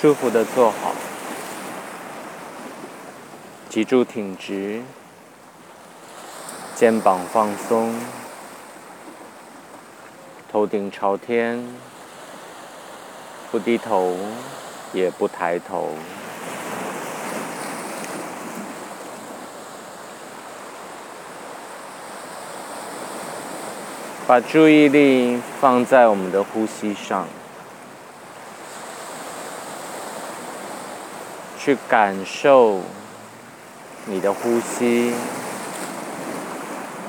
[0.00, 0.94] 舒服的坐好，
[3.68, 4.80] 脊柱挺直，
[6.76, 7.92] 肩膀放松，
[10.52, 11.64] 头顶朝天，
[13.50, 14.14] 不低头，
[14.92, 15.90] 也不抬头。
[24.28, 27.26] 把注意力放在我们的呼吸上，
[31.58, 32.80] 去感受
[34.06, 35.12] 你的呼吸，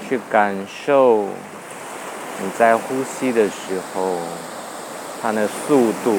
[0.08, 1.28] 去感受
[2.42, 4.18] 你在呼吸的时候
[5.22, 6.18] 它的速度，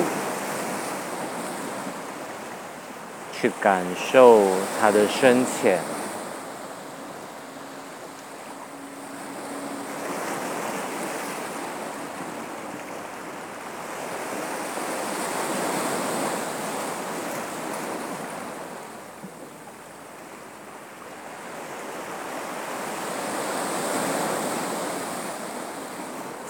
[3.32, 4.40] 去感受
[4.80, 5.80] 它的深浅。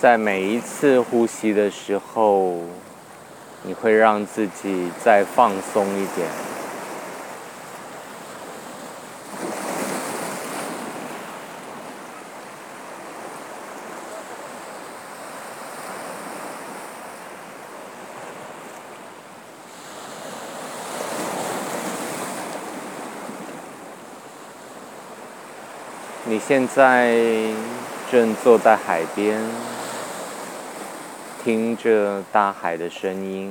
[0.01, 2.55] 在每一次呼吸的时候，
[3.65, 6.27] 你会让自己再放松一点。
[26.25, 27.19] 你现在
[28.11, 29.39] 正坐在海边。
[31.43, 33.51] 听着大海的声音，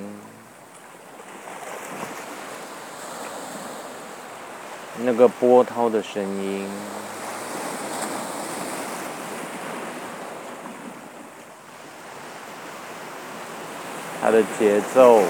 [5.00, 6.70] 那个波涛的声音，
[14.22, 15.24] 它的节奏，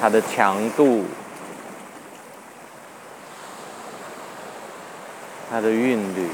[0.00, 1.04] 它的强度。
[5.54, 6.30] 它的韵律，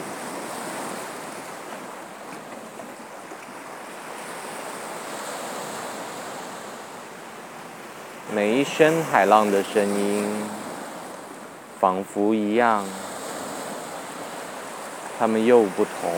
[8.32, 10.24] 每一声海浪的声音，
[11.80, 12.84] 仿佛一样，
[15.18, 16.12] 它们又不同。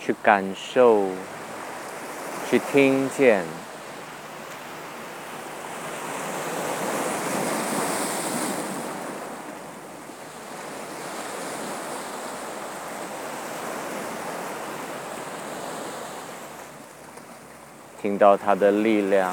[0.00, 1.06] 去感受，
[2.50, 3.44] 去听见。
[18.02, 19.32] 听到它的力量，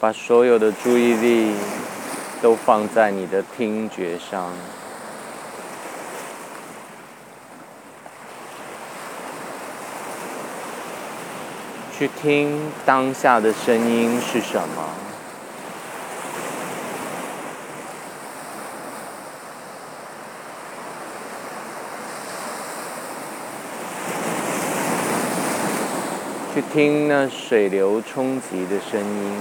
[0.00, 1.54] 把所有的注意力
[2.40, 4.50] 都放在你的听觉上。
[12.04, 14.84] 去听当下的声音是什么？
[26.54, 29.38] 去听那水流冲击的声音，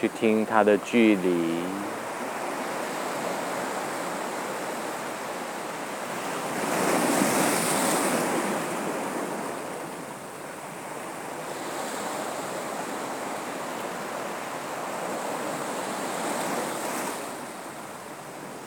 [0.00, 1.56] 去听它的距离。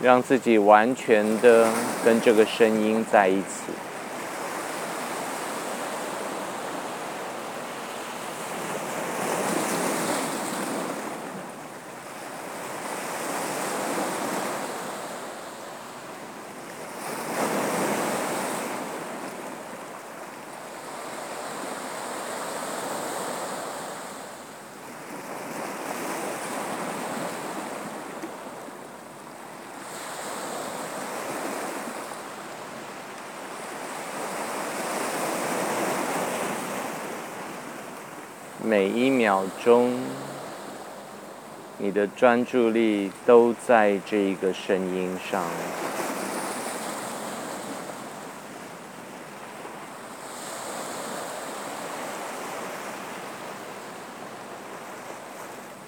[0.03, 1.65] 让自己完全的
[2.03, 3.92] 跟这个声音在一起。
[38.65, 39.91] 每一秒钟
[41.77, 45.43] 你的专注力都在这一个声音上。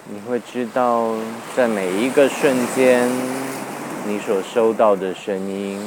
[0.04, 1.14] 你会知道
[1.56, 3.08] 在每一个瞬间
[4.06, 5.80] 你所收到的声音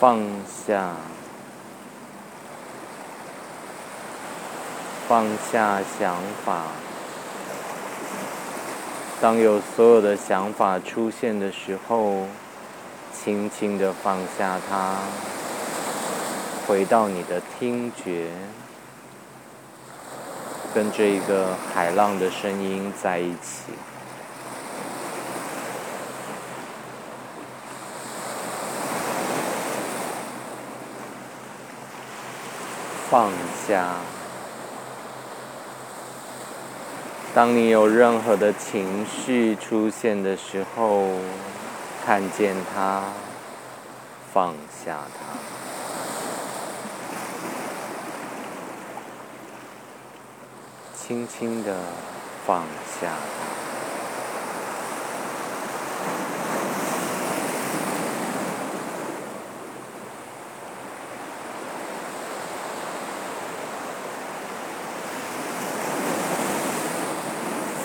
[0.00, 0.18] 放
[0.66, 0.92] 下，
[5.06, 6.62] 放下想法。
[9.20, 12.24] 当有所有的想法出现的时候，
[13.12, 14.96] 轻轻的放下它，
[16.66, 18.30] 回到你的听觉，
[20.74, 23.74] 跟这个海浪的声音在一起，
[33.10, 33.32] 放
[33.66, 33.96] 下。
[37.34, 41.08] 当你有任何的情绪出现的时候，
[42.06, 43.02] 看见它，
[44.32, 44.54] 放
[44.84, 45.20] 下它，
[50.96, 51.74] 轻轻的
[52.46, 52.62] 放
[53.00, 53.08] 下。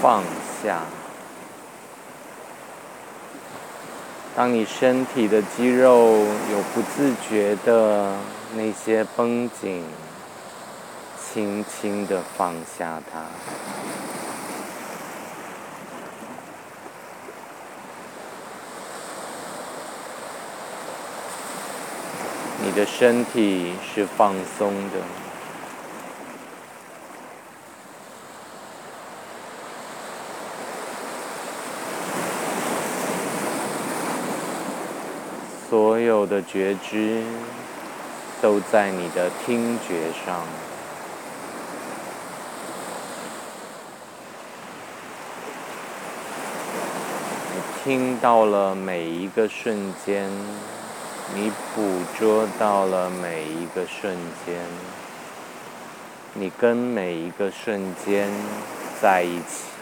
[0.05, 0.21] 放
[0.61, 0.81] 下。
[4.35, 5.97] 当你身体的肌肉
[6.51, 8.13] 有不自觉的
[8.55, 9.83] 那些绷紧，
[11.19, 13.23] 轻轻的放下它。
[22.61, 25.24] 你的身体是放松的。
[35.67, 37.23] 所有的觉知
[38.41, 40.43] 都在你的听觉上，
[47.83, 50.29] 听到了每一个瞬间，
[51.33, 51.81] 你捕
[52.17, 54.15] 捉到了每一个瞬
[54.45, 54.55] 间，
[56.33, 58.29] 你跟每一个瞬间
[59.01, 59.74] 在一起。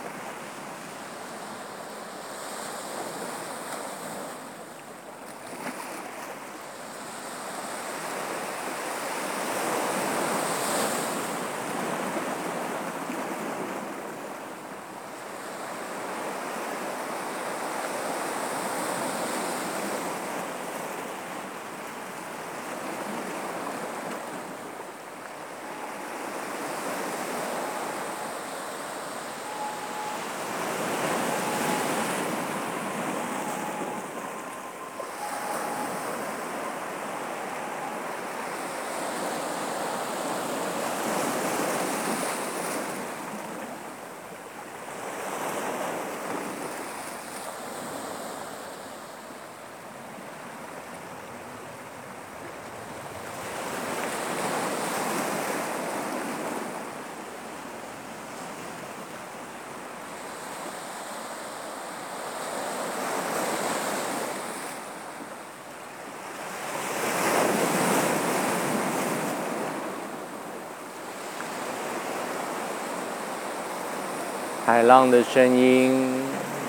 [74.65, 76.23] 海浪的声音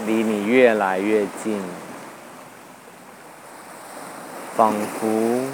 [0.05, 1.61] 离你越来越近，
[4.57, 5.45] 仿佛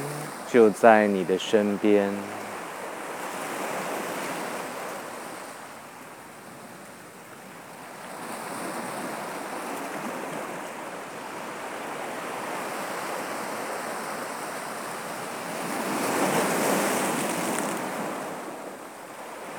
[0.51, 2.11] 就在你的身边。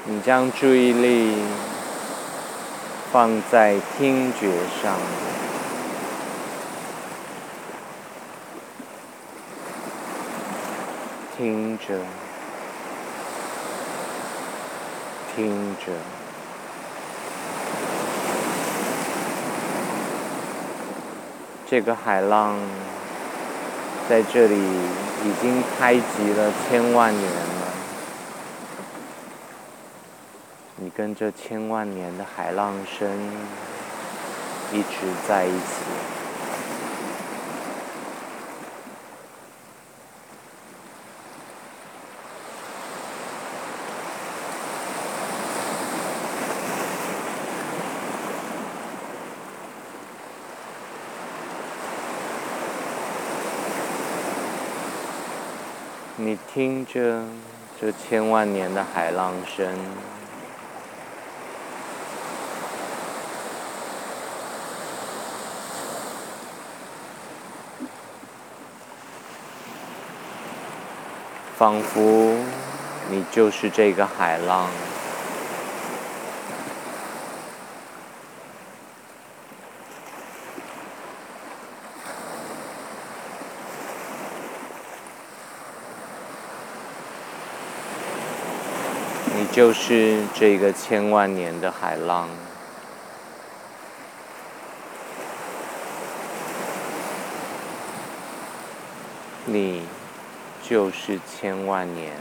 [0.03, 1.35] 你将注意力。
[3.11, 4.47] 放在听觉
[4.81, 4.95] 上，
[11.37, 11.99] 听着，
[15.35, 15.91] 听着，
[21.69, 22.55] 这个海浪
[24.07, 27.60] 在这里已经开集了千万年。
[30.83, 33.07] 你跟这千万年的海浪声
[34.73, 36.11] 一直在一起。
[56.15, 57.23] 你听着
[57.79, 59.77] 这千万年的海浪声
[71.61, 72.35] 仿佛
[73.11, 74.67] 你就是这个海浪。
[89.35, 92.27] 你就是这个千万年的海浪，
[99.45, 99.83] 你
[100.71, 102.13] 就是千万年，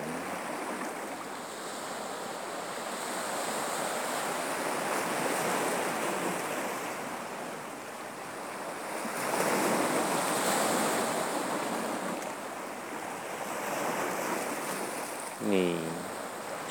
[15.38, 15.78] 你。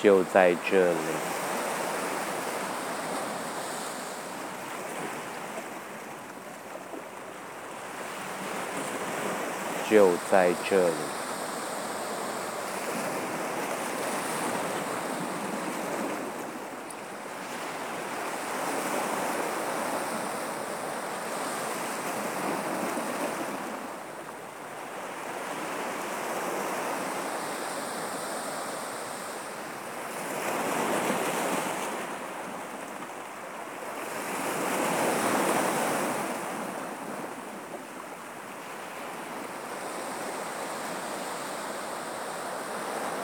[0.04, 0.98] 就在这里，
[9.90, 11.19] 就在这里。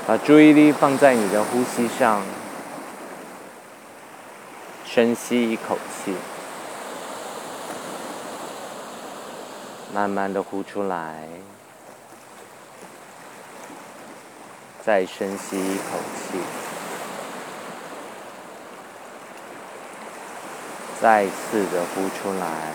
[0.08, 2.22] 把注意力放在你的呼吸上，
[4.86, 6.14] 深吸一口气，
[9.92, 11.28] 慢慢的呼出来，
[14.86, 16.38] 再深吸一口气，
[21.02, 22.74] 再次的呼出来，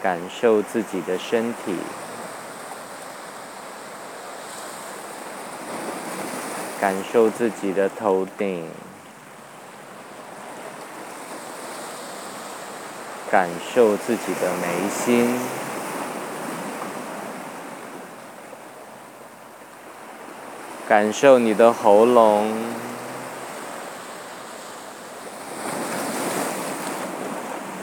[0.00, 1.74] 感受自己的身体。
[6.78, 8.68] 感受自己的头顶，
[13.30, 15.38] 感受自己的眉心，
[20.86, 22.52] 感受你的喉咙，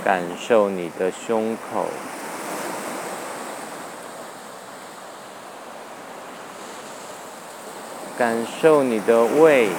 [0.06, 1.88] 感受你的胸口。
[8.16, 9.70] 感受你的胃，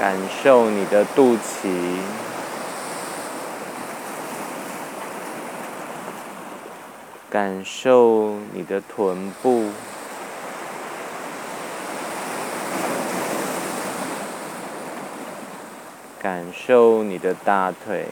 [0.00, 1.68] 感受你的肚脐，
[7.30, 9.70] 感受你的臀部，
[16.20, 18.08] 感受你的大腿。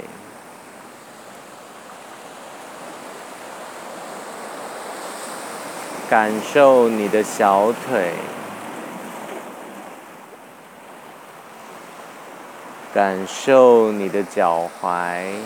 [6.11, 8.15] 感受你的小腿，
[12.93, 15.37] 感受你的脚踝，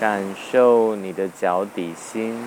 [0.00, 2.42] 感受你的脚底心。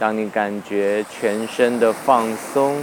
[0.00, 2.76] 当你感觉全身的放松。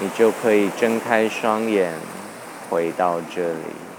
[0.00, 1.92] 你就可以睁开双眼，
[2.70, 3.89] 回到这里。